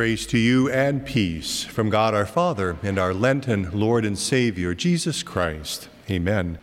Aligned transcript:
Grace 0.00 0.24
to 0.24 0.38
you 0.38 0.70
and 0.70 1.04
peace 1.04 1.62
from 1.62 1.90
God 1.90 2.14
our 2.14 2.24
Father 2.24 2.78
and 2.82 2.98
our 2.98 3.12
Lenten 3.12 3.70
Lord 3.78 4.06
and 4.06 4.18
Savior, 4.18 4.74
Jesus 4.74 5.22
Christ. 5.22 5.90
Amen. 6.08 6.58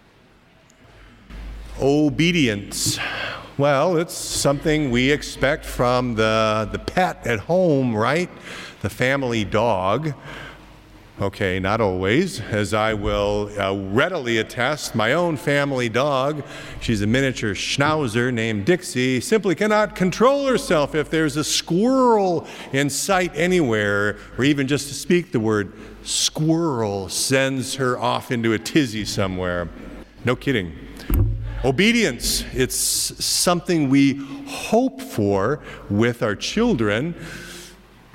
Obedience. 1.79 2.97
Well, 3.55 3.96
it's 3.97 4.15
something 4.15 4.90
we 4.90 5.12
expect 5.12 5.65
from 5.65 6.15
the, 6.15 6.68
the 6.72 6.79
pet 6.79 7.28
at 7.28 7.42
home, 7.42 7.96
right? 7.96 8.31
The 8.81 8.90
family 8.90 9.46
dog. 9.46 10.15
Okay, 11.20 11.60
not 11.60 11.81
always, 11.81 12.40
as 12.42 12.76
I 12.76 12.94
will 12.94 13.50
uh, 13.60 13.74
readily 13.74 14.38
attest. 14.38 14.94
My 14.94 15.13
own 15.13 15.36
family 15.36 15.90
dog, 15.90 16.44
she's 16.80 17.02
a 17.02 17.08
miniature 17.08 17.55
schnauzer 17.55 18.32
named 18.32 18.66
Dixie, 18.66 19.20
simply 19.20 19.55
cannot 19.55 19.96
control 19.96 20.46
herself 20.46 20.94
if 20.94 21.10
there's 21.10 21.36
a 21.36 21.44
squirrel 21.44 22.46
in 22.72 22.91
sight 22.91 23.32
anywhere, 23.34 24.18
or 24.38 24.44
even 24.44 24.68
just 24.68 24.90
to 24.90 24.94
speak 24.94 25.32
the 25.32 25.40
word 25.40 25.74
squirrel 26.04 27.10
sends 27.10 27.74
her 27.74 27.98
off 27.98 28.30
into 28.30 28.54
a 28.54 28.60
tizzy 28.60 29.04
somewhere. 29.04 29.70
No 30.24 30.36
kidding. 30.36 30.72
Obedience, 31.66 32.46
it's 32.54 32.76
something 32.76 33.90
we 33.90 34.24
hope 34.46 35.02
for 35.02 35.63
with 35.90 36.22
our 36.22 36.36
children 36.36 37.16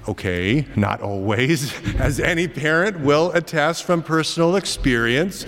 Okay, 0.08 0.66
not 0.74 1.00
always, 1.00 1.72
as 1.98 2.18
any 2.18 2.48
parent 2.48 3.00
will 3.00 3.30
attest 3.32 3.84
from 3.84 4.02
personal 4.02 4.56
experience. 4.56 5.46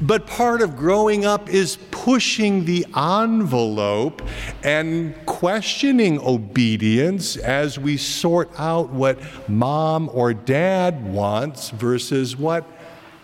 But 0.00 0.28
part 0.28 0.62
of 0.62 0.76
growing 0.76 1.24
up 1.24 1.48
is 1.48 1.76
pushing 1.90 2.64
the 2.64 2.86
envelope 2.96 4.22
and 4.62 5.14
questioning 5.26 6.20
obedience 6.20 7.36
as 7.36 7.80
we 7.80 7.96
sort 7.96 8.50
out 8.58 8.90
what 8.90 9.18
mom 9.48 10.08
or 10.12 10.32
dad 10.34 11.04
wants 11.12 11.70
versus 11.70 12.36
what 12.36 12.64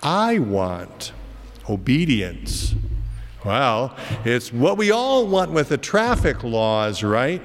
I 0.03 0.41
want. 0.41 1.13
Obedience. 1.71 2.75
Well, 3.45 3.97
it's 4.25 4.53
what 4.53 4.77
we 4.77 4.91
all 4.91 5.29
want 5.29 5.53
with 5.53 5.69
the 5.69 5.79
traffic 5.79 6.43
laws, 6.43 7.05
right? 7.05 7.43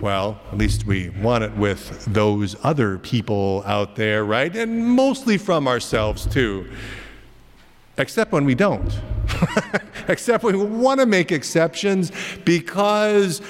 Well, 0.00 0.38
at 0.52 0.58
least 0.58 0.86
we 0.86 1.08
want 1.08 1.42
it 1.44 1.56
with 1.56 2.04
those 2.04 2.54
other 2.62 2.98
people 2.98 3.62
out 3.64 3.96
there, 3.96 4.24
right? 4.24 4.54
And 4.54 4.86
mostly 4.86 5.38
from 5.38 5.66
ourselves, 5.66 6.26
too. 6.26 6.70
Except 7.96 8.30
when 8.30 8.44
we 8.44 8.54
don't. 8.54 8.92
Except 10.08 10.44
when 10.44 10.58
we 10.58 10.64
want 10.66 11.00
to 11.00 11.06
make 11.06 11.32
exceptions 11.32 12.12
because 12.44 13.40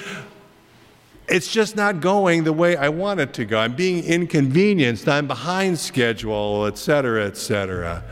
it's 1.27 1.51
just 1.51 1.75
not 1.75 1.99
going 1.99 2.45
the 2.45 2.53
way 2.53 2.77
I 2.77 2.87
want 2.87 3.19
it 3.19 3.33
to 3.33 3.45
go. 3.45 3.59
I'm 3.59 3.75
being 3.75 4.03
inconvenienced. 4.05 5.09
I'm 5.09 5.27
behind 5.27 5.77
schedule, 5.77 6.65
etc., 6.65 7.25
etc. 7.25 8.03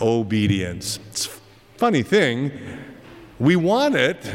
Obedience. 0.00 1.00
It's 1.08 1.26
a 1.26 1.30
funny 1.76 2.04
thing. 2.04 2.52
We 3.40 3.56
want 3.56 3.96
it, 3.96 4.32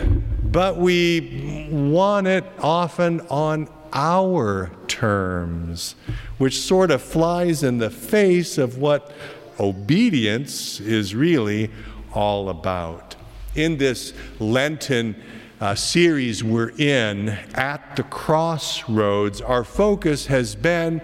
but 0.51 0.77
we 0.77 1.67
want 1.71 2.27
it 2.27 2.43
often 2.59 3.21
on 3.29 3.69
our 3.93 4.69
terms, 4.87 5.95
which 6.37 6.59
sort 6.59 6.91
of 6.91 7.01
flies 7.01 7.63
in 7.63 7.77
the 7.77 7.89
face 7.89 8.57
of 8.57 8.77
what 8.77 9.13
obedience 9.59 10.79
is 10.79 11.15
really 11.15 11.69
all 12.13 12.49
about. 12.49 13.15
In 13.55 13.77
this 13.77 14.13
Lenten 14.39 15.15
uh, 15.59 15.75
series 15.75 16.43
we're 16.43 16.71
in, 16.77 17.29
At 17.53 17.95
the 17.95 18.03
Crossroads, 18.03 19.41
our 19.41 19.63
focus 19.63 20.25
has 20.25 20.55
been 20.55 21.01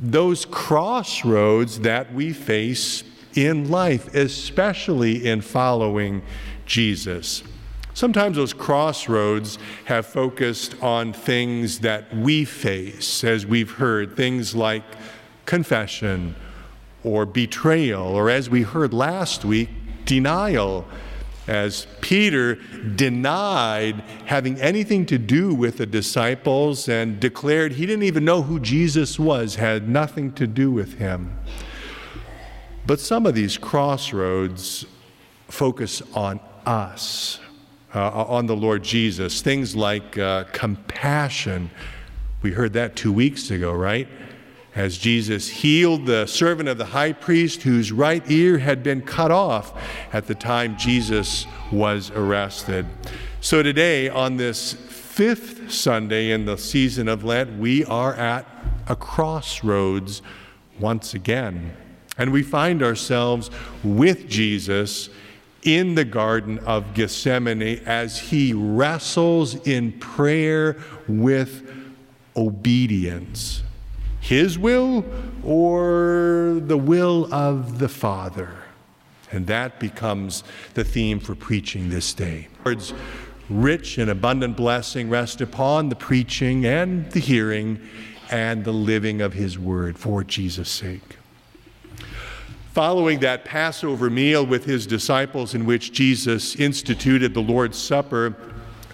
those 0.00 0.46
crossroads 0.46 1.80
that 1.80 2.12
we 2.14 2.32
face 2.32 3.04
in 3.34 3.70
life, 3.70 4.14
especially 4.14 5.28
in 5.28 5.40
following 5.42 6.22
Jesus. 6.64 7.42
Sometimes 8.00 8.38
those 8.38 8.54
crossroads 8.54 9.58
have 9.84 10.06
focused 10.06 10.74
on 10.82 11.12
things 11.12 11.80
that 11.80 12.16
we 12.16 12.46
face, 12.46 13.22
as 13.22 13.44
we've 13.44 13.72
heard, 13.72 14.16
things 14.16 14.54
like 14.54 14.82
confession 15.44 16.34
or 17.04 17.26
betrayal, 17.26 18.02
or 18.02 18.30
as 18.30 18.48
we 18.48 18.62
heard 18.62 18.94
last 18.94 19.44
week, 19.44 19.68
denial, 20.06 20.86
as 21.46 21.86
Peter 22.00 22.54
denied 22.94 24.02
having 24.24 24.58
anything 24.62 25.04
to 25.04 25.18
do 25.18 25.54
with 25.54 25.76
the 25.76 25.84
disciples 25.84 26.88
and 26.88 27.20
declared 27.20 27.72
he 27.72 27.84
didn't 27.84 28.04
even 28.04 28.24
know 28.24 28.40
who 28.40 28.58
Jesus 28.60 29.18
was, 29.18 29.56
had 29.56 29.90
nothing 29.90 30.32
to 30.32 30.46
do 30.46 30.70
with 30.70 30.94
him. 30.94 31.38
But 32.86 32.98
some 32.98 33.26
of 33.26 33.34
these 33.34 33.58
crossroads 33.58 34.86
focus 35.48 36.00
on 36.14 36.40
us 36.64 37.40
uh, 37.94 38.24
on 38.24 38.46
the 38.46 38.56
Lord 38.56 38.82
Jesus. 38.82 39.42
Things 39.42 39.74
like 39.74 40.18
uh, 40.18 40.44
compassion. 40.52 41.70
We 42.42 42.52
heard 42.52 42.72
that 42.74 42.96
two 42.96 43.12
weeks 43.12 43.50
ago, 43.50 43.72
right? 43.72 44.08
As 44.74 44.96
Jesus 44.96 45.48
healed 45.48 46.06
the 46.06 46.26
servant 46.26 46.68
of 46.68 46.78
the 46.78 46.86
high 46.86 47.12
priest 47.12 47.62
whose 47.62 47.90
right 47.90 48.22
ear 48.30 48.58
had 48.58 48.82
been 48.82 49.02
cut 49.02 49.30
off 49.30 49.72
at 50.12 50.26
the 50.26 50.34
time 50.34 50.76
Jesus 50.78 51.46
was 51.72 52.10
arrested. 52.10 52.86
So 53.40 53.62
today, 53.62 54.08
on 54.08 54.36
this 54.36 54.72
fifth 54.72 55.72
Sunday 55.72 56.30
in 56.30 56.44
the 56.44 56.56
season 56.56 57.08
of 57.08 57.24
Lent, 57.24 57.58
we 57.58 57.84
are 57.84 58.14
at 58.14 58.46
a 58.86 58.94
crossroads 58.94 60.22
once 60.78 61.14
again. 61.14 61.76
And 62.16 62.32
we 62.32 62.42
find 62.42 62.82
ourselves 62.82 63.50
with 63.82 64.28
Jesus 64.28 65.10
in 65.62 65.94
the 65.94 66.04
Garden 66.04 66.58
of 66.60 66.94
Gethsemane 66.94 67.82
as 67.84 68.18
he 68.18 68.52
wrestles 68.52 69.54
in 69.66 69.92
prayer 69.92 70.76
with 71.06 71.70
obedience. 72.36 73.62
His 74.20 74.58
will 74.58 75.04
or 75.44 76.60
the 76.60 76.76
will 76.76 77.32
of 77.32 77.78
the 77.78 77.88
Father? 77.88 78.54
And 79.32 79.46
that 79.46 79.78
becomes 79.78 80.42
the 80.74 80.84
theme 80.84 81.20
for 81.20 81.34
preaching 81.34 81.88
this 81.88 82.12
day. 82.12 82.48
Lord's 82.64 82.92
rich 83.48 83.98
and 83.98 84.10
abundant 84.10 84.56
blessing 84.56 85.08
rest 85.08 85.40
upon 85.40 85.88
the 85.88 85.96
preaching 85.96 86.64
and 86.64 87.10
the 87.12 87.20
hearing 87.20 87.80
and 88.30 88.64
the 88.64 88.72
living 88.72 89.20
of 89.20 89.32
his 89.32 89.58
word 89.58 89.98
for 89.98 90.22
Jesus' 90.22 90.70
sake. 90.70 91.16
Following 92.72 93.18
that 93.18 93.44
Passover 93.44 94.08
meal 94.08 94.46
with 94.46 94.64
his 94.64 94.86
disciples, 94.86 95.56
in 95.56 95.66
which 95.66 95.90
Jesus 95.90 96.54
instituted 96.54 97.34
the 97.34 97.42
Lord's 97.42 97.76
Supper, 97.76 98.36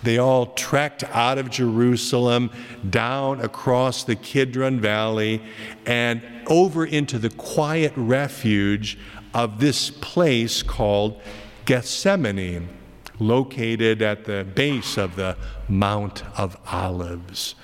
they 0.03 0.17
all 0.17 0.47
trekked 0.55 1.05
out 1.05 1.37
of 1.37 1.51
Jerusalem, 1.51 2.51
down 2.89 3.43
across 3.43 4.03
the 4.03 4.17
Kidron 4.17 4.81
Valley, 4.81 5.43
and 5.85 6.23
over 6.47 6.87
into 6.87 7.19
the 7.19 7.29
quiet 7.29 7.93
refuge 7.97 8.99
of 9.35 9.61
this 9.61 9.91
place 9.91 10.63
called 10.63 11.21
Gethsemane, 11.67 12.71
located 13.19 14.01
at 14.01 14.25
the 14.25 14.45
base 14.55 14.97
of 14.97 15.17
the 15.17 15.37
Mount 15.69 16.23
of 16.39 16.57
Olives. 16.73 17.55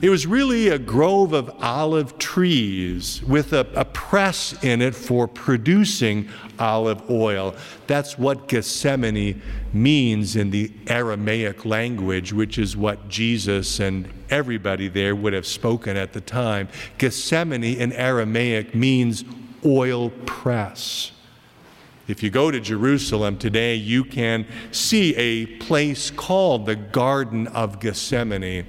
It 0.00 0.10
was 0.10 0.26
really 0.26 0.68
a 0.68 0.78
grove 0.78 1.32
of 1.32 1.50
olive 1.62 2.18
trees 2.18 3.22
with 3.22 3.52
a, 3.52 3.68
a, 3.76 3.84
press 3.84 4.52
in 4.64 4.82
it 4.82 4.96
for 4.96 5.28
producing 5.28 6.28
olive 6.58 7.08
oil. 7.08 7.54
That's 7.86 8.18
what 8.18 8.48
Gethsemane 8.48 9.40
means 9.72 10.34
in 10.34 10.50
the 10.50 10.72
Aramaic 10.88 11.64
language, 11.64 12.32
which 12.32 12.58
is 12.58 12.76
what 12.76 13.08
Jesus 13.08 13.78
and 13.78 14.08
everybody 14.28 14.88
there 14.88 15.14
would 15.14 15.34
have 15.34 15.46
spoken 15.46 15.96
at 15.96 16.12
the 16.12 16.20
time. 16.20 16.68
Gethsemane 16.98 17.62
in 17.62 17.92
Aramaic 17.92 18.74
means 18.74 19.24
oil 19.64 20.10
press. 20.26 21.12
If 22.08 22.22
you 22.22 22.30
go 22.30 22.50
to 22.50 22.58
Jerusalem 22.58 23.38
today, 23.38 23.76
you 23.76 24.02
can 24.02 24.46
see 24.72 25.14
a 25.14 25.46
place 25.58 26.10
called 26.10 26.66
the 26.66 26.74
Garden 26.74 27.46
of 27.46 27.78
Gethsemane. 27.78 28.66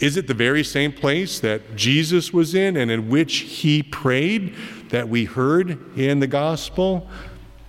Is 0.00 0.16
it 0.16 0.26
the 0.26 0.34
very 0.34 0.64
same 0.64 0.92
place 0.92 1.38
that 1.40 1.76
Jesus 1.76 2.32
was 2.32 2.54
in 2.54 2.76
and 2.76 2.90
in 2.90 3.08
which 3.08 3.38
he 3.38 3.82
prayed 3.82 4.54
that 4.88 5.08
we 5.08 5.24
heard 5.24 5.96
in 5.98 6.20
the 6.20 6.26
gospel? 6.26 7.08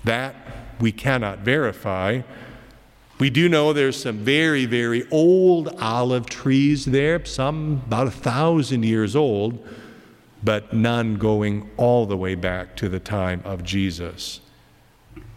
That 0.04 0.36
we 0.80 0.92
cannot 0.92 1.40
verify. 1.40 2.22
We 3.20 3.30
do 3.30 3.48
know 3.48 3.72
there's 3.72 4.02
some 4.02 4.18
very, 4.18 4.66
very 4.66 5.08
old 5.12 5.70
olive 5.80 6.26
trees 6.26 6.86
there, 6.86 7.24
some 7.26 7.84
about 7.86 8.08
a 8.08 8.12
thousand 8.12 8.84
years 8.84 9.16
old, 9.16 9.66
but 10.44 10.74
none 10.74 11.16
going 11.16 11.70
all 11.78 12.06
the 12.06 12.18
way 12.18 12.36
back 12.36 12.76
to 12.78 12.90
the 12.90 13.00
time 13.00 13.42
of 13.46 13.64
Jesus. 13.64 14.42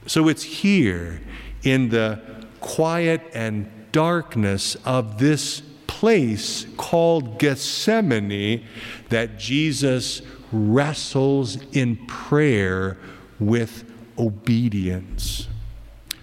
So 0.06 0.28
it's 0.28 0.42
here 0.42 1.20
in 1.62 1.90
the 1.90 2.20
quiet 2.60 3.20
and 3.34 3.70
darkness 3.92 4.76
of 4.84 5.18
this 5.18 5.62
place 6.00 6.66
called 6.76 7.38
Gethsemane 7.38 8.62
that 9.08 9.38
Jesus 9.38 10.20
wrestles 10.52 11.56
in 11.72 11.96
prayer 12.06 12.98
with 13.40 13.90
obedience. 14.18 15.48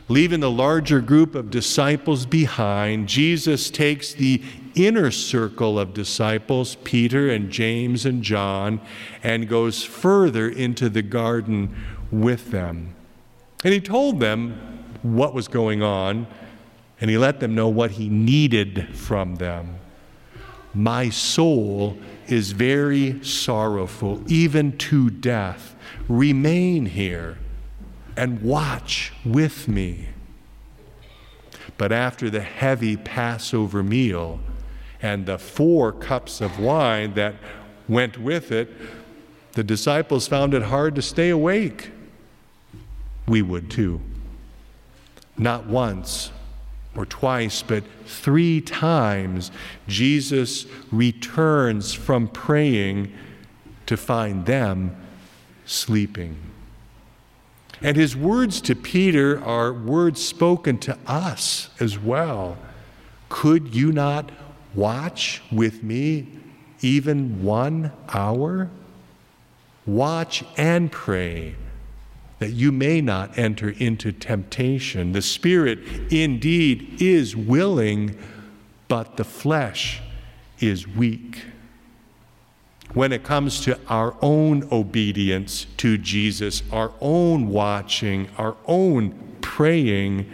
Leaving 0.09 0.41
the 0.41 0.51
larger 0.51 1.01
group 1.01 1.33
of 1.33 1.49
disciples 1.49 2.27
behind, 2.27 3.09
Jesus 3.09 3.71
takes 3.71 4.13
the 4.13 4.43
inner 4.75 5.09
circle 5.09 5.79
of 5.79 5.95
disciples, 5.95 6.75
Peter 6.83 7.31
and 7.31 7.49
James 7.49 8.05
and 8.05 8.21
John, 8.21 8.79
and 9.23 9.49
goes 9.49 9.83
further 9.83 10.47
into 10.47 10.87
the 10.87 11.01
garden 11.01 11.75
with 12.11 12.51
them. 12.51 12.93
And 13.63 13.73
he 13.73 13.81
told 13.81 14.19
them 14.19 14.85
what 15.01 15.33
was 15.33 15.47
going 15.47 15.81
on, 15.81 16.27
and 17.03 17.09
he 17.09 17.17
let 17.17 17.41
them 17.41 17.53
know 17.53 17.67
what 17.67 17.91
he 17.91 18.07
needed 18.07 18.87
from 18.95 19.35
them. 19.35 19.77
My 20.73 21.09
soul 21.09 21.97
is 22.27 22.53
very 22.53 23.21
sorrowful, 23.21 24.23
even 24.31 24.77
to 24.77 25.09
death. 25.09 25.75
Remain 26.07 26.85
here 26.85 27.39
and 28.15 28.41
watch 28.41 29.11
with 29.25 29.67
me. 29.67 30.07
But 31.77 31.91
after 31.91 32.29
the 32.29 32.39
heavy 32.39 32.95
Passover 32.95 33.83
meal 33.83 34.39
and 35.01 35.25
the 35.25 35.37
four 35.37 35.91
cups 35.91 36.39
of 36.39 36.57
wine 36.57 37.15
that 37.15 37.35
went 37.89 38.17
with 38.17 38.49
it, 38.49 38.71
the 39.51 39.63
disciples 39.65 40.25
found 40.25 40.53
it 40.53 40.63
hard 40.63 40.95
to 40.95 41.01
stay 41.01 41.31
awake. 41.31 41.91
We 43.27 43.41
would 43.41 43.69
too. 43.69 43.99
Not 45.37 45.67
once 45.67 46.31
or 46.95 47.05
twice, 47.05 47.61
but 47.61 47.83
three 48.05 48.61
times, 48.61 49.51
Jesus 49.87 50.65
returns 50.91 51.93
from 51.93 52.27
praying 52.27 53.11
to 53.85 53.97
find 53.97 54.45
them 54.45 54.95
sleeping. 55.65 56.37
And 57.81 57.97
his 57.97 58.15
words 58.15 58.61
to 58.61 58.75
Peter 58.75 59.43
are 59.43 59.73
words 59.73 60.23
spoken 60.23 60.77
to 60.79 60.97
us 61.05 61.69
as 61.79 61.99
well. 61.99 62.57
Could 63.29 63.75
you 63.75 63.91
not 63.91 64.31
watch 64.75 65.41
with 65.51 65.83
me 65.83 66.27
even 66.81 67.43
one 67.43 67.91
hour? 68.09 68.69
Watch 69.85 70.45
and 70.55 70.91
pray 70.91 71.55
that 72.43 72.51
you 72.51 72.71
may 72.71 72.99
not 72.99 73.37
enter 73.37 73.69
into 73.69 74.11
temptation. 74.11 75.13
The 75.13 75.21
spirit 75.21 75.79
indeed 76.11 77.01
is 77.01 77.35
willing, 77.35 78.17
but 78.89 79.15
the 79.15 79.23
flesh 79.23 80.01
is 80.59 80.85
weak 80.85 81.45
when 82.93 83.11
it 83.11 83.23
comes 83.23 83.61
to 83.61 83.79
our 83.87 84.15
own 84.21 84.67
obedience 84.71 85.65
to 85.77 85.97
Jesus, 85.97 86.61
our 86.71 86.91
own 87.01 87.47
watching, 87.47 88.29
our 88.37 88.55
own 88.67 89.37
praying, 89.41 90.31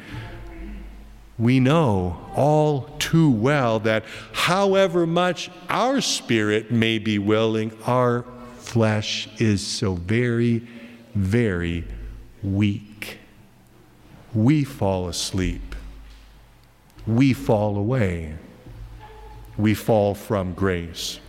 we 1.37 1.59
know 1.59 2.19
all 2.35 2.81
too 2.99 3.29
well 3.29 3.79
that 3.79 4.03
however 4.33 5.07
much 5.07 5.49
our 5.69 6.01
spirit 6.01 6.69
may 6.69 6.99
be 6.99 7.17
willing, 7.17 7.71
our 7.85 8.25
flesh 8.57 9.29
is 9.39 9.65
so 9.65 9.93
very, 9.93 10.67
very 11.15 11.85
weak. 12.43 13.19
We 14.33 14.63
fall 14.63 15.07
asleep. 15.07 15.75
We 17.07 17.33
fall 17.33 17.77
away. 17.77 18.35
We 19.57 19.73
fall 19.73 20.15
from 20.15 20.53
grace. 20.53 21.19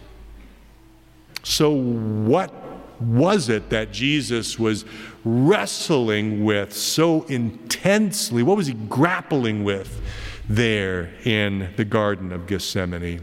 So, 1.43 1.71
what 1.71 2.53
was 3.01 3.49
it 3.49 3.71
that 3.71 3.93
Jesus 3.93 4.59
was 4.59 4.85
wrestling 5.25 6.45
with 6.45 6.73
so 6.75 7.23
intensely? 7.25 8.43
What 8.43 8.57
was 8.57 8.67
he 8.67 8.75
grappling 8.75 9.65
with 9.65 10.01
there 10.49 11.11
in 11.25 11.71
the 11.77 11.85
Garden 11.85 12.31
of 12.31 12.47
Gethsemane? 12.47 13.23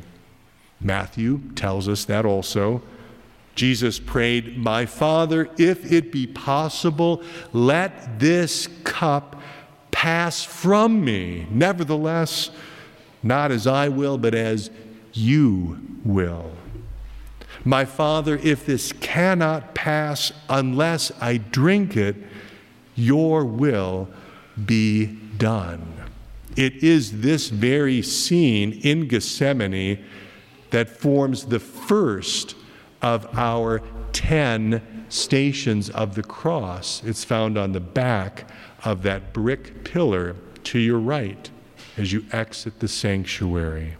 Matthew 0.81 1.41
tells 1.55 1.87
us 1.87 2.05
that 2.05 2.25
also. 2.25 2.81
Jesus 3.57 3.99
prayed, 3.99 4.55
My 4.55 4.85
Father, 4.85 5.49
if 5.57 5.91
it 5.91 6.11
be 6.11 6.27
possible, 6.27 7.23
let 7.53 8.19
this 8.19 8.67
cup 8.83 9.41
pass 9.89 10.43
from 10.43 11.03
me. 11.03 11.47
Nevertheless, 11.49 12.51
not 13.23 13.51
as 13.51 13.65
I 13.65 13.89
will, 13.89 14.19
but 14.19 14.35
as 14.35 14.69
you 15.11 15.79
will. 16.05 16.51
My 17.65 17.83
Father, 17.83 18.39
if 18.43 18.67
this 18.67 18.93
cannot 18.93 19.73
pass 19.73 20.31
unless 20.47 21.11
I 21.19 21.37
drink 21.37 21.97
it, 21.97 22.15
your 22.95 23.43
will 23.43 24.07
be 24.67 25.07
done. 25.37 25.95
It 26.55 26.83
is 26.83 27.21
this 27.21 27.49
very 27.49 28.03
scene 28.03 28.73
in 28.83 29.07
Gethsemane 29.07 30.05
that 30.69 30.89
forms 30.89 31.45
the 31.45 31.59
first 31.59 32.55
of 33.01 33.27
our 33.37 33.81
10 34.13 35.05
stations 35.09 35.89
of 35.89 36.15
the 36.15 36.23
cross. 36.23 37.01
It's 37.03 37.23
found 37.23 37.57
on 37.57 37.71
the 37.71 37.79
back 37.79 38.49
of 38.83 39.03
that 39.03 39.33
brick 39.33 39.83
pillar 39.83 40.35
to 40.65 40.79
your 40.79 40.99
right 40.99 41.49
as 41.97 42.11
you 42.11 42.25
exit 42.31 42.79
the 42.79 42.87
sanctuary. 42.87 43.95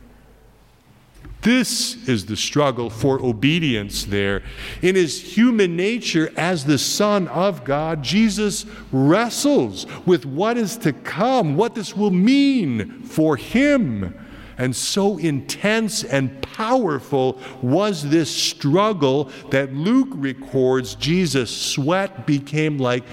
This 1.41 2.07
is 2.07 2.25
the 2.25 2.35
struggle 2.35 2.89
for 2.89 3.23
obedience 3.23 4.05
there. 4.05 4.44
In 4.81 4.95
his 4.95 5.38
human 5.38 5.75
nature 5.75 6.31
as 6.35 6.65
the 6.65 6.77
Son 6.77 7.27
of 7.27 7.63
God, 7.63 8.03
Jesus 8.03 8.65
wrestles 8.91 9.85
with 10.05 10.25
what 10.25 10.57
is 10.57 10.77
to 10.77 10.94
come, 10.94 11.55
what 11.55 11.75
this 11.75 11.95
will 11.95 12.11
mean 12.11 13.03
for 13.03 13.38
him. 13.38 14.13
And 14.57 14.75
so 14.75 15.18
intense 15.18 16.04
and 16.04 16.42
powerful 16.42 17.39
was 17.62 18.09
this 18.09 18.33
struggle 18.33 19.30
that 19.51 19.74
Luke 19.74 20.09
records 20.12 20.95
Jesus' 20.95 21.56
sweat 21.56 22.25
became 22.25 22.80
like 22.80 23.04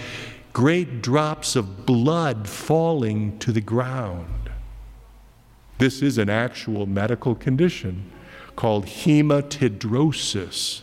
great 0.55 1.03
drops 1.03 1.57
of 1.57 1.85
blood 1.85 2.49
falling 2.49 3.39
to 3.41 3.53
the 3.53 3.61
ground. 3.61 4.51
This 5.79 6.01
is 6.01 6.17
an 6.17 6.31
actual 6.31 6.87
medical 6.87 7.35
condition 7.35 8.11
called 8.57 8.87
hematidrosis. 8.87 10.81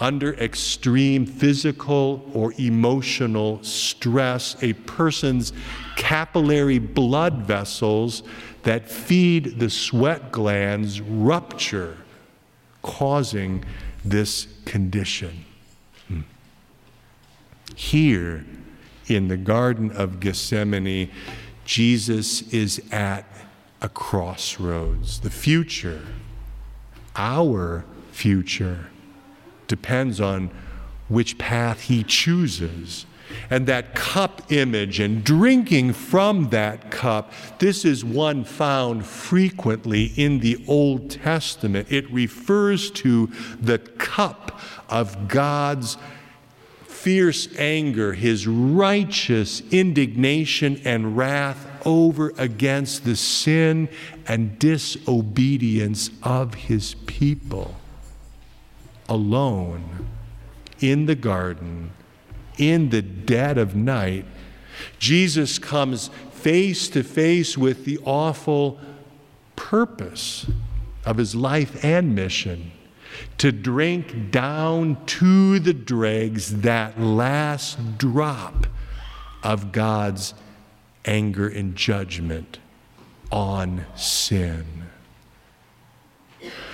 Under 0.00 0.34
extreme 0.34 1.24
physical 1.24 2.28
or 2.34 2.52
emotional 2.58 3.62
stress, 3.62 4.56
a 4.60 4.72
person's 4.72 5.52
capillary 5.96 6.80
blood 6.80 7.46
vessels 7.46 8.24
that 8.64 8.88
feed 8.88 9.58
the 9.58 9.70
sweat 9.70 10.32
glands 10.32 11.00
rupture, 11.00 11.98
causing 12.82 13.64
this 14.04 14.48
condition. 14.64 15.44
Hmm. 16.08 16.20
Here 17.74 18.44
in 19.06 19.28
the 19.28 19.36
Garden 19.36 19.90
of 19.92 20.20
Gethsemane, 20.20 21.10
Jesus 21.64 22.42
is 22.52 22.82
at 22.90 23.26
a 23.80 23.88
crossroads. 23.88 25.20
The 25.20 25.30
future 25.30 26.02
our 27.16 27.84
future 28.10 28.86
depends 29.68 30.20
on 30.20 30.50
which 31.08 31.38
path 31.38 31.82
he 31.82 32.02
chooses. 32.02 33.06
And 33.50 33.66
that 33.66 33.94
cup 33.94 34.52
image 34.52 35.00
and 35.00 35.24
drinking 35.24 35.94
from 35.94 36.50
that 36.50 36.90
cup, 36.90 37.32
this 37.58 37.84
is 37.84 38.04
one 38.04 38.44
found 38.44 39.06
frequently 39.06 40.12
in 40.16 40.40
the 40.40 40.62
Old 40.66 41.10
Testament. 41.10 41.90
It 41.90 42.10
refers 42.10 42.90
to 42.92 43.30
the 43.60 43.78
cup 43.78 44.60
of 44.88 45.28
God's 45.28 45.96
fierce 46.86 47.48
anger, 47.58 48.14
his 48.14 48.46
righteous 48.46 49.62
indignation 49.70 50.80
and 50.84 51.16
wrath 51.16 51.66
over 51.84 52.32
against 52.38 53.04
the 53.04 53.14
sin 53.14 53.88
and 54.26 54.58
disobedience 54.58 56.10
of 56.22 56.54
his 56.54 56.94
people. 57.06 57.74
Alone 59.06 60.06
in 60.80 61.04
the 61.04 61.14
garden, 61.14 61.90
in 62.58 62.90
the 62.90 63.02
dead 63.02 63.58
of 63.58 63.74
night, 63.74 64.24
Jesus 64.98 65.58
comes 65.58 66.08
face 66.32 66.88
to 66.88 67.02
face 67.02 67.56
with 67.56 67.84
the 67.84 67.98
awful 68.04 68.78
purpose 69.56 70.46
of 71.04 71.16
his 71.16 71.34
life 71.34 71.84
and 71.84 72.14
mission 72.14 72.72
to 73.38 73.52
drink 73.52 74.30
down 74.30 75.04
to 75.06 75.58
the 75.58 75.72
dregs 75.72 76.60
that 76.62 77.00
last 77.00 77.98
drop 77.98 78.66
of 79.42 79.72
God's 79.72 80.34
anger 81.04 81.48
and 81.48 81.76
judgment 81.76 82.58
on 83.30 83.84
sin. 83.94 84.83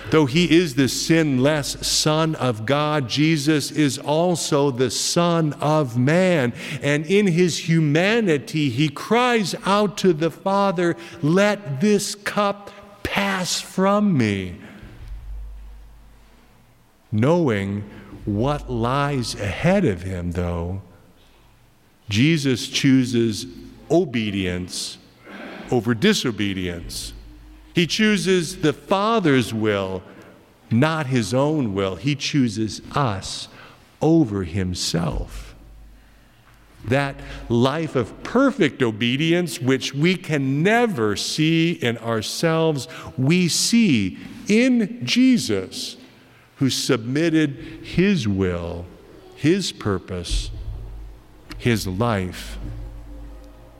Though 0.09 0.25
he 0.25 0.57
is 0.57 0.75
the 0.75 0.89
sinless 0.89 1.77
Son 1.81 2.35
of 2.35 2.65
God, 2.65 3.07
Jesus 3.07 3.71
is 3.71 3.97
also 3.97 4.71
the 4.71 4.91
Son 4.91 5.53
of 5.53 5.97
man. 5.97 6.53
And 6.81 7.05
in 7.05 7.27
his 7.27 7.69
humanity, 7.69 8.69
he 8.69 8.89
cries 8.89 9.55
out 9.65 9.97
to 9.99 10.11
the 10.11 10.31
Father, 10.31 10.97
Let 11.21 11.79
this 11.79 12.15
cup 12.15 12.71
pass 13.03 13.61
from 13.61 14.17
me. 14.17 14.57
Knowing 17.11 17.83
what 18.25 18.69
lies 18.69 19.35
ahead 19.35 19.85
of 19.85 20.03
him, 20.03 20.31
though, 20.31 20.81
Jesus 22.09 22.67
chooses 22.67 23.45
obedience 23.89 24.97
over 25.71 25.93
disobedience. 25.93 27.13
He 27.73 27.87
chooses 27.87 28.57
the 28.61 28.73
Father's 28.73 29.53
will, 29.53 30.03
not 30.69 31.07
his 31.07 31.33
own 31.33 31.73
will. 31.73 31.95
He 31.95 32.15
chooses 32.15 32.81
us 32.93 33.47
over 34.01 34.43
himself. 34.43 35.55
That 36.85 37.15
life 37.47 37.95
of 37.95 38.23
perfect 38.23 38.81
obedience, 38.81 39.59
which 39.59 39.93
we 39.93 40.15
can 40.15 40.63
never 40.63 41.15
see 41.15 41.73
in 41.73 41.97
ourselves, 41.99 42.87
we 43.17 43.47
see 43.47 44.17
in 44.47 45.05
Jesus, 45.05 45.97
who 46.55 46.69
submitted 46.69 47.51
his 47.83 48.27
will, 48.27 48.85
his 49.35 49.71
purpose, 49.71 50.49
his 51.57 51.85
life 51.85 52.57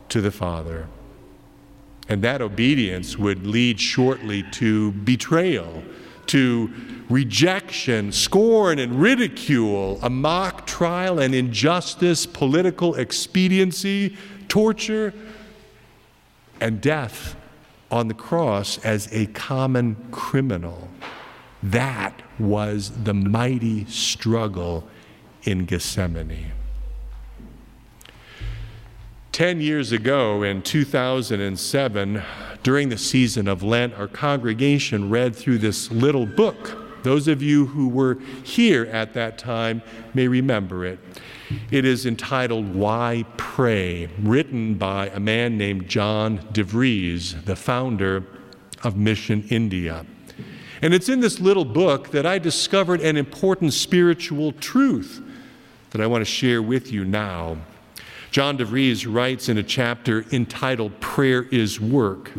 to 0.09 0.21
the 0.21 0.31
Father. 0.31 0.87
And 2.07 2.21
that 2.23 2.41
obedience 2.41 3.17
would 3.17 3.47
lead 3.47 3.79
shortly 3.79 4.43
to 4.51 4.91
betrayal, 4.91 5.83
to 6.27 6.71
rejection, 7.09 8.11
scorn, 8.11 8.79
and 8.79 9.01
ridicule, 9.01 9.99
a 10.01 10.09
mock 10.09 10.65
trial 10.65 11.19
and 11.19 11.35
injustice, 11.35 12.25
political 12.25 12.95
expediency, 12.95 14.17
torture, 14.47 15.13
and 16.59 16.81
death 16.81 17.35
on 17.89 18.07
the 18.07 18.13
cross 18.13 18.77
as 18.85 19.11
a 19.11 19.25
common 19.27 19.95
criminal. 20.11 20.89
That 21.61 22.21
was 22.39 23.03
the 23.03 23.13
mighty 23.13 23.85
struggle 23.85 24.87
in 25.43 25.65
Gethsemane. 25.65 26.51
Ten 29.31 29.61
years 29.61 29.93
ago, 29.93 30.43
in 30.43 30.61
2007, 30.61 32.21
during 32.63 32.89
the 32.89 32.97
season 32.97 33.47
of 33.47 33.63
Lent, 33.63 33.93
our 33.93 34.09
congregation 34.09 35.09
read 35.09 35.33
through 35.33 35.59
this 35.59 35.89
little 35.89 36.25
book. 36.25 37.03
Those 37.03 37.29
of 37.29 37.41
you 37.41 37.67
who 37.67 37.87
were 37.87 38.19
here 38.43 38.83
at 38.87 39.13
that 39.13 39.37
time 39.37 39.83
may 40.13 40.27
remember 40.27 40.85
it. 40.85 40.99
It 41.71 41.85
is 41.85 42.05
entitled 42.05 42.75
Why 42.75 43.25
Pray, 43.37 44.09
written 44.19 44.75
by 44.75 45.07
a 45.07 45.19
man 45.19 45.57
named 45.57 45.87
John 45.87 46.39
DeVries, 46.51 47.45
the 47.45 47.55
founder 47.55 48.25
of 48.83 48.97
Mission 48.97 49.47
India. 49.49 50.05
And 50.81 50.93
it's 50.93 51.07
in 51.07 51.21
this 51.21 51.39
little 51.39 51.65
book 51.65 52.11
that 52.11 52.25
I 52.25 52.37
discovered 52.37 52.99
an 52.99 53.15
important 53.15 53.71
spiritual 53.71 54.51
truth 54.51 55.21
that 55.91 56.01
I 56.01 56.07
want 56.07 56.21
to 56.21 56.29
share 56.29 56.61
with 56.61 56.91
you 56.91 57.05
now. 57.05 57.57
John 58.31 58.57
DeVries 58.57 59.05
writes 59.13 59.49
in 59.49 59.57
a 59.57 59.63
chapter 59.63 60.23
entitled 60.31 60.97
Prayer 61.01 61.43
is 61.51 61.81
Work, 61.81 62.31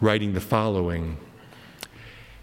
writing 0.00 0.32
the 0.32 0.40
following 0.40 1.18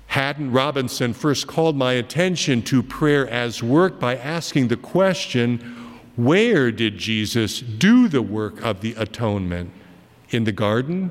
Haddon 0.06 0.52
Robinson 0.52 1.14
first 1.14 1.48
called 1.48 1.76
my 1.76 1.94
attention 1.94 2.62
to 2.64 2.84
prayer 2.84 3.28
as 3.28 3.64
work 3.64 4.00
by 4.00 4.16
asking 4.16 4.68
the 4.68 4.78
question 4.78 5.58
where 6.16 6.72
did 6.72 7.00
Jesus 7.00 7.60
do 7.60 8.08
the 8.08 8.22
work 8.22 8.64
of 8.64 8.82
the 8.82 8.94
atonement? 8.94 9.72
In 10.30 10.44
the 10.44 10.52
garden? 10.52 11.10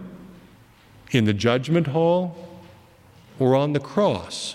In 1.11 1.25
the 1.25 1.35
judgment 1.35 1.89
hall? 1.89 2.37
Or 3.41 3.57
on 3.57 3.73
the 3.73 3.81
cross? 3.81 4.55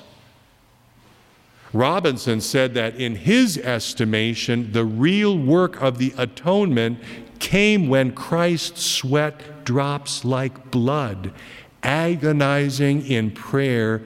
Robinson 1.74 2.40
said 2.40 2.76
that 2.76 2.96
in 2.96 3.16
his 3.16 3.58
estimation, 3.58 4.72
the 4.72 4.86
real 4.86 5.38
work 5.38 5.82
of 5.82 5.98
the 5.98 6.14
atonement 6.18 7.00
came 7.40 7.90
when 7.90 8.14
Christ's 8.14 8.86
sweat 8.86 9.66
drops 9.66 10.24
like 10.24 10.70
blood, 10.70 11.34
agonizing 11.82 13.06
in 13.06 13.32
prayer 13.32 14.04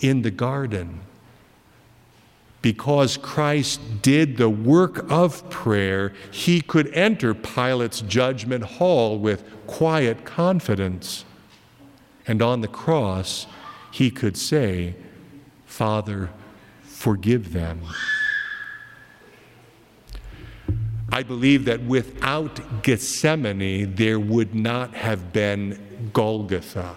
in 0.00 0.22
the 0.22 0.30
garden. 0.30 1.00
Because 2.62 3.16
Christ 3.16 4.02
did 4.02 4.36
the 4.36 4.50
work 4.50 5.10
of 5.10 5.48
prayer, 5.50 6.12
he 6.30 6.60
could 6.60 6.92
enter 6.94 7.32
Pilate's 7.34 8.00
judgment 8.00 8.64
hall 8.64 9.18
with 9.18 9.44
quiet 9.66 10.24
confidence. 10.24 11.24
And 12.26 12.42
on 12.42 12.60
the 12.60 12.68
cross, 12.68 13.46
he 13.90 14.10
could 14.10 14.36
say, 14.36 14.94
Father, 15.64 16.30
forgive 17.00 17.54
them. 17.54 17.80
I 21.10 21.22
believe 21.22 21.64
that 21.64 21.82
without 21.82 22.82
Gethsemane, 22.82 23.94
there 23.94 24.20
would 24.20 24.54
not 24.54 24.92
have 24.92 25.32
been 25.32 26.10
Golgotha. 26.12 26.96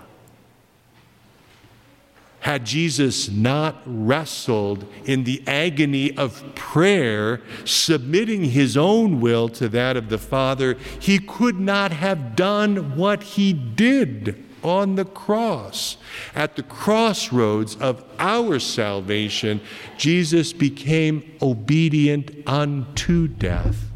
Had 2.42 2.66
Jesus 2.66 3.30
not 3.30 3.82
wrestled 3.86 4.86
in 5.06 5.24
the 5.24 5.42
agony 5.48 6.16
of 6.18 6.54
prayer, 6.54 7.40
submitting 7.64 8.44
his 8.44 8.76
own 8.76 9.22
will 9.22 9.48
to 9.50 9.70
that 9.70 9.96
of 9.96 10.10
the 10.10 10.18
Father, 10.18 10.76
he 11.00 11.18
could 11.18 11.62
not 11.62 11.94
have 11.94 12.36
done 12.36 12.98
what 12.98 13.24
he 13.24 13.54
did 13.54 14.43
on 14.64 14.96
the 14.96 15.06
cross. 15.06 15.98
At 16.34 16.56
the 16.56 16.64
crossroads 16.64 17.76
of 17.76 18.04
our 18.20 18.60
salvation, 18.60 19.62
Jesus 19.98 20.54
became 20.54 21.38
obedient 21.42 22.32
unto 22.48 23.28
death, 23.28 23.90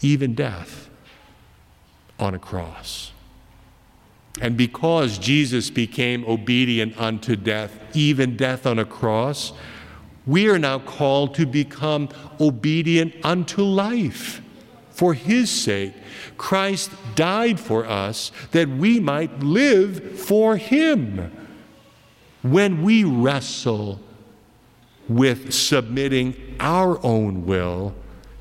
even 0.00 0.34
death 0.34 0.88
on 2.18 2.34
a 2.34 2.38
cross. 2.38 3.12
And 4.40 4.56
because 4.56 5.18
Jesus 5.18 5.70
became 5.70 6.24
obedient 6.24 6.98
unto 6.98 7.36
death, 7.36 7.78
even 7.94 8.36
death 8.36 8.66
on 8.66 8.78
a 8.78 8.84
cross, 8.84 9.52
we 10.26 10.48
are 10.48 10.58
now 10.58 10.78
called 10.78 11.34
to 11.34 11.46
become 11.46 12.08
obedient 12.40 13.14
unto 13.24 13.62
life 13.62 14.42
for 14.98 15.14
his 15.14 15.48
sake. 15.48 15.94
Christ 16.36 16.90
died 17.14 17.60
for 17.60 17.86
us 17.86 18.32
that 18.50 18.68
we 18.68 18.98
might 18.98 19.38
live 19.38 20.18
for 20.18 20.56
him. 20.56 21.30
When 22.42 22.82
we 22.82 23.04
wrestle 23.04 24.00
with 25.08 25.54
submitting 25.54 26.34
our 26.58 26.98
own 27.06 27.46
will 27.46 27.94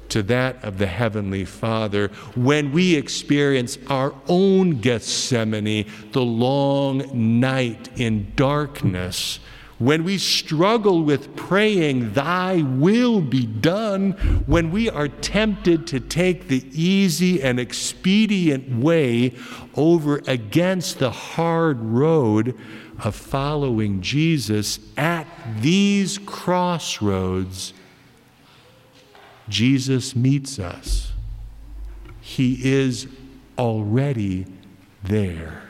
to 0.10 0.24
that 0.24 0.64
of 0.64 0.80
the 0.80 0.88
Heavenly 0.88 1.46
Father, 1.46 2.08
when 2.34 2.72
we 2.72 2.96
experience 2.96 3.78
our 3.88 4.16
own 4.28 4.82
Gethsemane, 4.82 5.86
the 6.12 6.24
long 6.24 7.40
night 7.40 7.88
in 8.00 8.34
darkness, 8.36 9.40
when 9.79 10.03
we 10.03 10.17
struggle 10.17 11.03
with 11.03 11.36
praying, 11.36 12.13
Thy 12.13 12.62
will 12.62 13.22
be 13.22 13.46
done, 13.46 14.12
when 14.48 14.72
we 14.72 14.89
are 14.89 15.07
tempted 15.07 15.86
to 15.88 16.00
take 16.00 16.48
the 16.48 16.65
easy 16.72 17.43
and 17.43 17.60
expedient 17.60 18.84
way 18.84 19.36
over 19.75 20.22
against 20.27 20.98
the 20.98 21.12
hard 21.12 21.79
road 21.79 22.57
of 23.03 23.15
following 23.15 24.01
Jesus, 24.01 24.79
at 24.98 25.27
these 25.62 26.17
crossroads, 26.17 27.74
Jesus 29.48 30.15
meets 30.15 30.57
us. 30.57 31.12
He 32.19 32.74
is 32.74 33.07
already 33.57 34.48
there. 35.03 35.67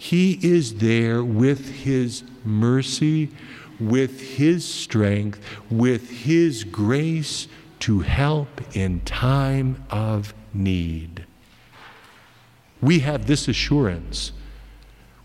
He 0.00 0.38
is 0.42 0.76
there 0.76 1.22
with 1.22 1.82
His 1.84 2.22
mercy, 2.42 3.28
with 3.78 4.18
His 4.38 4.64
strength, 4.64 5.42
with 5.70 6.24
His 6.24 6.64
grace 6.64 7.48
to 7.80 8.00
help 8.00 8.48
in 8.74 9.00
time 9.00 9.84
of 9.90 10.32
need. 10.54 11.26
We 12.80 13.00
have 13.00 13.26
this 13.26 13.46
assurance, 13.46 14.32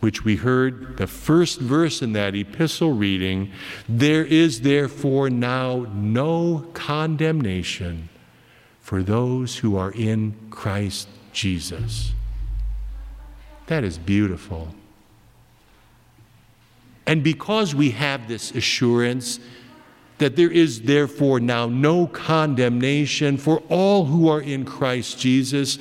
which 0.02 0.26
we 0.26 0.36
heard 0.36 0.98
the 0.98 1.08
first 1.08 1.62
verse 1.62 2.02
in 2.02 2.12
that 2.12 2.36
epistle 2.36 2.92
reading 2.92 3.54
there 3.88 4.26
is 4.26 4.60
therefore 4.60 5.30
now 5.30 5.88
no 5.94 6.68
condemnation 6.74 8.10
for 8.82 9.02
those 9.02 9.60
who 9.60 9.78
are 9.78 9.94
in 9.94 10.36
Christ 10.50 11.08
Jesus. 11.32 12.12
That 13.68 13.84
is 13.84 13.98
beautiful. 13.98 14.70
And 17.08 17.24
because 17.24 17.76
we 17.76 17.92
have 17.92 18.28
this 18.28 18.52
assurance 18.52 19.40
that 20.18 20.36
there 20.36 20.52
is 20.52 20.82
therefore 20.82 21.40
now 21.40 21.68
no 21.68 22.08
condemnation 22.08 23.38
for 23.38 23.60
all 23.70 24.06
who 24.06 24.30
are 24.30 24.42
in 24.42 24.66
Christ 24.66 25.20
Jesus, 25.20 25.78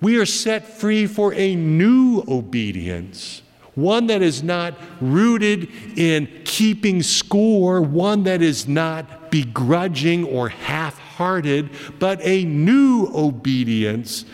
we 0.00 0.18
are 0.18 0.26
set 0.26 0.66
free 0.66 1.06
for 1.06 1.34
a 1.34 1.54
new 1.54 2.22
obedience, 2.28 3.42
one 3.74 4.06
that 4.08 4.22
is 4.22 4.42
not 4.42 4.74
rooted 5.00 5.68
in 5.96 6.28
keeping 6.44 7.02
score, 7.02 7.80
one 7.80 8.24
that 8.24 8.42
is 8.42 8.68
not 8.68 9.30
begrudging 9.30 10.24
or 10.24 10.48
half 10.48 10.98
hearted, 10.98 11.70
but 11.98 12.20
a 12.22 12.44
new 12.44 13.10
obedience 13.14 14.24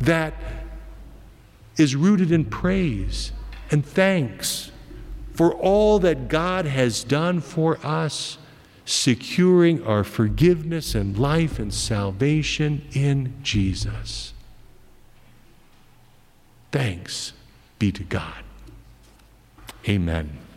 that 0.00 0.34
is 1.78 1.96
rooted 1.96 2.30
in 2.30 2.44
praise 2.44 3.32
and 3.70 3.84
thanks 3.84 4.70
for 5.34 5.54
all 5.54 5.98
that 6.00 6.28
God 6.28 6.66
has 6.66 7.04
done 7.04 7.40
for 7.40 7.78
us, 7.84 8.38
securing 8.84 9.84
our 9.84 10.02
forgiveness 10.02 10.94
and 10.94 11.16
life 11.16 11.58
and 11.58 11.72
salvation 11.72 12.84
in 12.92 13.34
Jesus. 13.42 14.32
Thanks 16.72 17.32
be 17.78 17.92
to 17.92 18.02
God. 18.02 18.42
Amen. 19.88 20.47